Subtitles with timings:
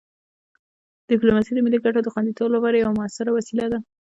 [1.09, 3.79] ډیپلوماسي د ملي ګټو د خوندیتوب لپاره یوه مؤثره وسیله ده.